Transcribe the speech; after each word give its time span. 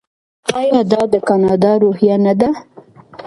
آیا 0.59 0.79
دا 0.91 1.01
د 1.13 1.15
کاناډا 1.27 1.71
روحیه 1.83 2.15
نه 2.25 2.33
ده؟ 2.39 2.49